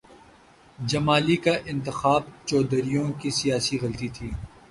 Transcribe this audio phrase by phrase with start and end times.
[0.79, 4.29] جمالی کا انتخاب چودھریوں کی سیاسی غلطی تھی۔